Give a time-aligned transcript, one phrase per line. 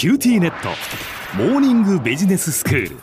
[0.00, 0.70] QTnet。
[1.36, 2.96] モーニングビジネススクール。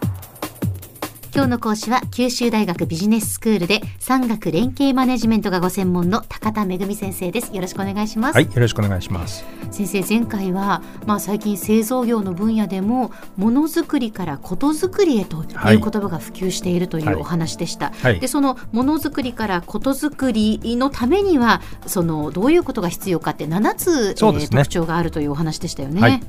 [1.31, 7.55] 今日の講師は九州大学ビジネススクールで産学連携マネジメントがご専門の高田仁先生です。
[7.55, 8.33] よろしくお願いします。
[8.33, 9.45] はいよろしくお願いします。
[9.69, 15.45] 先生前回はまあ最近製造業の分野でもものづくりからことづくりへとい。
[15.45, 18.03] う言葉が普及しているというお話でした、はい。
[18.05, 26.23] はい、でそのものづくりからことづくりのためにはそのどういうことが必要かって7つ、ね、えー、特徴があるというお話でしたよね、はい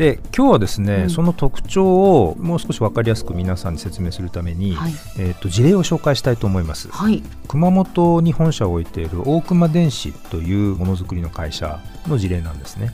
[0.00, 12.90] で今日はですね、うん、その特徴をもう少し分かりやすく皆さんに説明するために、はい、えーと、事例を紹介したいと思います、はい、熊本に本社を置いている大熊電子というものづくりの会社の事例なんですね。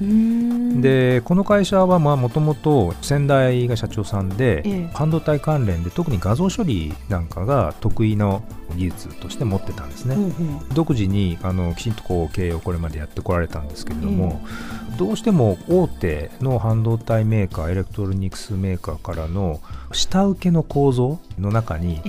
[0.80, 8.42] でこの会社はもともと先代が社長さんで、ええ、半導体関連で特に画像処理なんかが得意の
[8.74, 10.26] 技術として持ってたんですね、うんう。
[10.28, 14.40] ん、独自にあのきちんとこう経営をこれまでやってこられたんですけれども、
[14.85, 19.60] え、どうしても大手の半導体メーカーエレクトロニクスメーカーからの
[19.92, 22.00] 下請けの構造の中に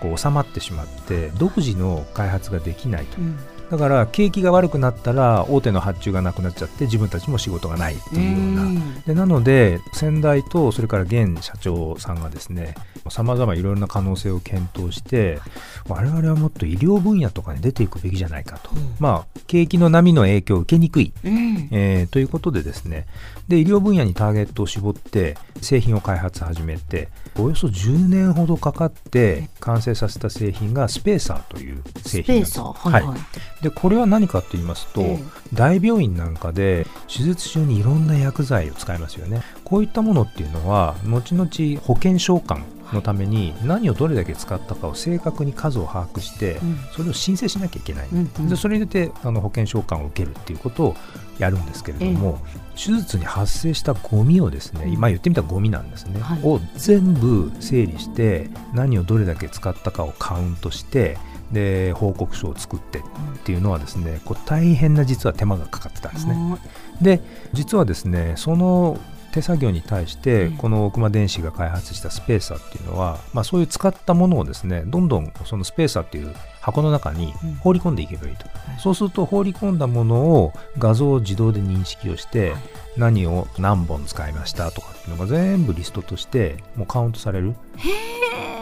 [0.00, 3.18] こう収まってしまって独自の開発ができないと。
[3.66, 9.02] うんだから景気が悪くなったら大手の発注がなくなっちゃって自分たちも仕事がないっていうような。
[9.06, 12.74] でなので先代とそれから現社長さんがですね
[13.08, 15.40] さまざまいろいろな可能性を検討して
[15.88, 23.06] 我々はもっと医療分野とかに出ていくべきじゃないかと、うん、まあ景気の波の影響を受けにくい、うん、えー、ということでですね。
[23.48, 32.60] で医療分野にターゲットを絞って製品を開発始めておよそ10年ほどかかって完成させた製品がスペーサーという製品です。
[32.60, 39.42] はい、はい、でこれは何かと言いますと、えー、大病院なんかで手術中にいろんな薬剤を使いますよね。
[39.64, 41.48] こういったものっていうのは後々
[41.80, 46.60] 保険償還のために何をどれだけ使ったかを正確に数を把握して、
[46.94, 48.08] それを申請しなきゃいけない、
[48.48, 50.96] でそれによってあの保険償還を受けるっていうことを
[51.38, 52.40] やるんですけれども、
[52.74, 61.16] 手術に発生したゴミをですね、今言ってみたらゴミなんですね、はい、を全部整理して何をどれだけ使ったかをカウントして
[61.52, 63.02] で報告書を作ってっ
[63.44, 66.58] ていうのはですねこう大変な実は手間がかかってたんですね。
[67.00, 67.20] で
[67.52, 68.98] 実はですねその
[69.32, 82.54] 手作業に対してこの奥間電子が開発したスペーサーっていうのは、まあ、そういう使ったものをですねどんどんそのスペーサーっていう箱の中に放り込んでいけばいいと、うん、そうすると放り込んだものを画像を自動で認識をして、
[82.96, 87.54] 何を何本使いましたとかっていうのが全部リストとしてもうカウントされる。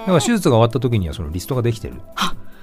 [0.01, 1.95] だから手術が終わった時にはそのリストができてる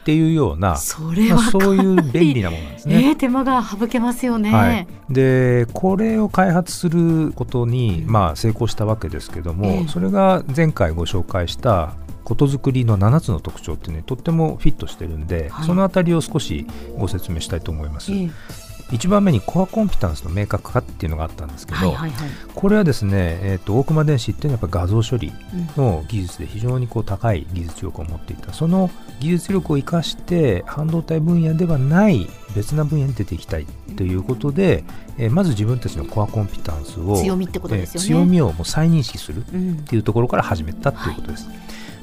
[0.08, 3.10] っていうようなそれは、まあ、そういう便利なものなんですね。
[3.10, 16.66] えー、手間が省けますよね、はい、でこれを開発することに、まあ、成功したわけですけども、えー、それが前回ご紹介したことづくりの7つの特徴ってねとってもフィットしてるんで、はい、そのあたりを少し
[16.98, 18.14] ご説明したいと思います。
[18.14, 25.34] えー1番目にコアコンピタンスの明確化っていうのがあったんですけど、はいはいはい、これはですね、えーと、大熊電子っていうのはやっぱ画像処理
[25.76, 28.90] の技術で非常にこう高い技術力を持っていた、その
[29.20, 33.68] 技術力を生かして半導体分野ではない別な分野に出ていきたい
[33.98, 34.86] ということで、
[35.18, 41.48] えー、まず自分たちのコアコンピタンスを強みってことですよね、えー、強みをもう再認識するっていうところから始めたっていうことです。
[41.48, 41.54] は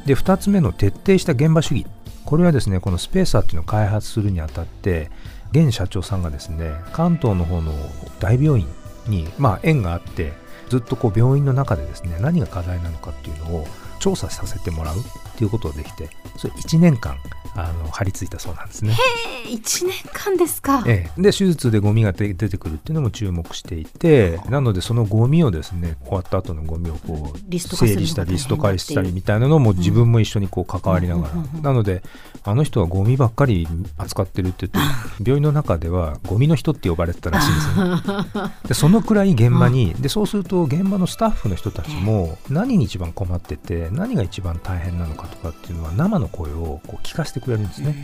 [0.05, 1.87] い、で2つ目の徹底した現場主義。
[2.25, 5.11] これはですねこのスペーサーっていうのを開発するにあたって
[5.55, 7.73] 現社長さんがですね関東の方の
[8.19, 8.67] 大病院
[9.07, 10.33] に、まあ、縁があって
[10.69, 13.67] ずっとこう病院の中でですね何が課題なのかっていうのを
[14.01, 14.97] 調査させてもらう。
[15.35, 17.17] っていうことができてそれ1年間
[17.57, 18.93] あの張り付いたそうなんですね。
[18.93, 20.83] へえ1年間ですか。
[20.87, 32.03] ええ、で手術でゴミが出てくるっていうのも注目していてなのでそのゴミをですね終わった後のゴミをこう整理したりリスト化したりみたいなのも自分も一緒にこう関わりながら、なので
[32.43, 33.69] あの人はゴミばっかり
[33.99, 38.51] 扱ってるって言って病院の中ではゴミの人って呼ばれてたらしいんですね。
[38.67, 47.95] でそのくらい現場にでそうすると現場のスタッフの人たちも何に一番困ってて何が一番大変なのかとかっていうのは生の声をこう聞かせてくれるんですね。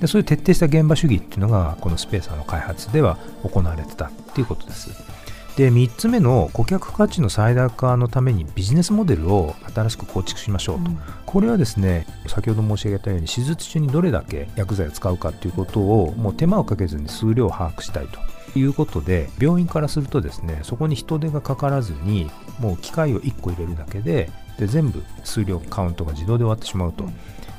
[0.00, 4.90] でそういう徹底した現場主義っていうのがこのスペーサーの開発では行われてたっていうことです。
[5.56, 18.20] で3つ目の顧客価値の最大化のためにビジネスモデルを新しく構築しましょうと、うん、これはですね先ほど申し上げたように手術中にどれだけ薬剤を使うかということをもう手間をかけずに数量を把握したいと
[18.56, 27.04] いうことで病院からするとですねそこに人手がかからずにもう機械を1個入れるだけでで全部数量カウントが自動で終わってしまうと。
[27.04, 27.14] うん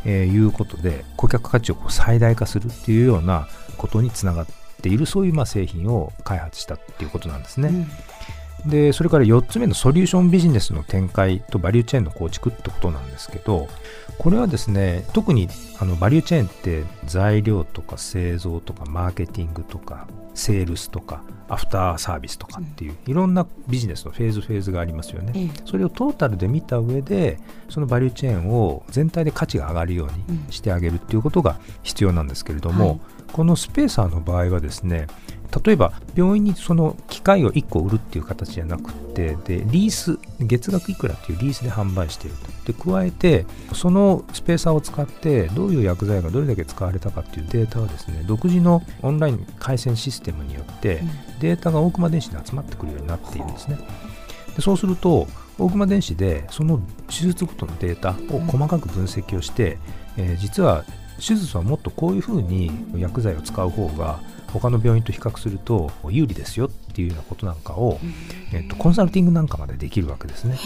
[0.05, 3.47] えー、いうことで顧客価値をこう最大化するっていうような
[3.77, 4.47] ことにつながっ
[4.81, 7.87] ているそういうまあ製品を開発したっていうことなんですね。
[8.65, 13.67] うん、でそれから4つ目のソリューションビジネスの展開とバリューチェーンの構築ってことなんですけど
[14.17, 15.49] これはですね特に
[15.79, 20.07] あのバリューチェーンって材料とか製造とかマーケティングとか
[20.39, 27.39] セールスとかアフターサービスとかっていう、いろんなビジネスのフェーズフェーズがありますよね、それをトータルで見た上で
[27.69, 32.99] そのバリューチェーンを全体で価値が上がるようにしてあげるっていうことが必要なんですけれども、はい、
[33.33, 35.07] このスペーサーの場合はですね
[35.65, 51.01] 例えば病院にその機械を1個売るっていう形じゃなくてでリース月額いくらっていうリースで販売しているとで加えてそのスペーサーを使ってどういう薬剤がどれだけ使われたかっていうデータはですね独自のオンライン回線システムによって
[51.39, 53.79] データが大熊電子に集まってくるようになっているんですね。
[54.55, 55.27] でそうすると
[55.57, 59.77] 大熊電子でその手術ごとのデータを細かく分析をして、
[60.15, 60.85] えー、実は
[61.17, 64.19] 手術はもっとこういうふうに薬剤を使う方が
[64.53, 67.99] 他の病院と比較すると有利ですよっていうようなことなんかを、
[68.53, 70.57] えっと、コンサルティングなんかまでできるわけですね。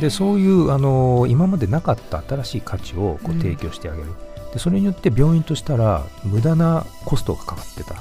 [0.00, 4.08] でそういうあの今までなかった新しい価値をこう提供してあげる、
[4.52, 7.96] でそれによって病院としたら無駄なコストがかかってた、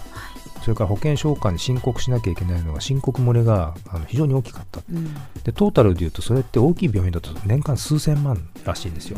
[0.61, 5.13] それから保険証官に申告しなきゃいけないのが申告漏れがあの非常に大きかった、うん、
[5.43, 9.17] でトータルでいうとそれって大きい病院だと年間数千万らしいんですよ。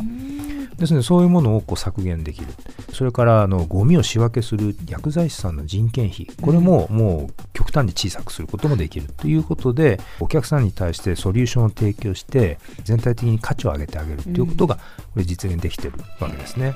[0.76, 2.46] ですのでそういうものをこう削減できる。
[2.92, 6.28] それからあのゴミを仕分けする薬剤師さんの人件費。
[6.40, 14.82] これももう極端に小さくすることもできるということでお客さんに対してソリューションを提供して全体的に価値を上げてあげるということがこ
[15.16, 16.74] れ実現できているわけですね。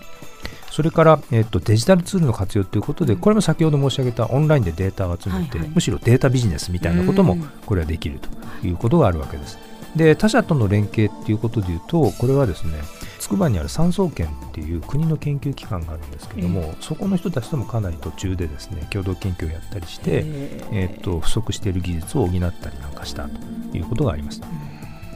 [0.70, 9.56] それから、えっと、デジタルツールの活用ということで、これも先ほど申し上げたオンラインでデータを集めて、むしろデータビジネスみたいなこともこれはできるということがあるわけです。
[9.96, 12.72] で他社との連携っていうことでいうとこれはですね
[13.20, 24.42] 筑波にある産総研っていう国の研究機関があるんですけども、えー、そこの人たちともかなり途中でですね共同研究をやったりして、えー、えーと不足している技術を補ったりなんかしたということがあります。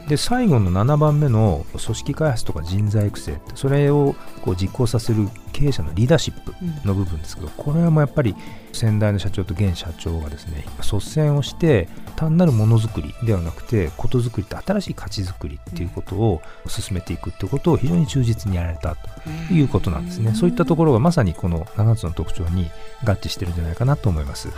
[0.09, 6.51] で最後の7番目の組織開発とか人材育成それをこう実行させる経営者のリーダーシップ
[6.87, 8.35] の部分ですけど、これはもうやっぱり
[8.73, 19.09] 先代の社長と現社長がですね率先をして単なるものづくりではなくてことづくりって新しい価値づくりっていうことを進めていくっていうことを非常に忠実にやられたと
[19.53, 22.71] いうことなんですね、そういったところがまさにこの7つの特徴に
[23.03, 24.49] 合致してるんじゃないかなと思います。
[24.49, 24.53] は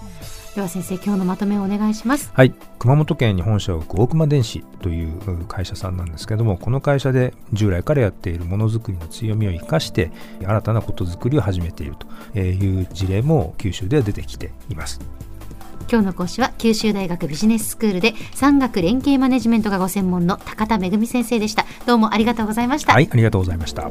[0.00, 0.03] い
[0.54, 2.30] では先生今日のまとめをお願いします。
[2.32, 2.54] はい。
[2.78, 10.12] 熊本県に本社を置く大熊電子という会社さんなんですけどもこの会社で従来からやっているものづくりの強みを生かして
[10.44, 11.96] 新たなことづくりを始めている
[12.32, 15.00] という事例も九州では出てきています。
[15.90, 21.66] 今日の講師は九州大学ビジネススクールで産学連携マネジメントがご専門の高田恵先生でした。
[21.86, 22.92] どうもありがとうございました。
[22.92, 23.90] はいありがとうございました